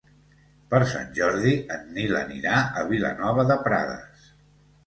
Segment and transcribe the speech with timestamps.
[0.71, 4.29] Per Sant Jordi en Nil anirà a Vilanova de Prades.